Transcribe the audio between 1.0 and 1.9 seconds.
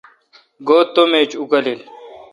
ایج اکالیل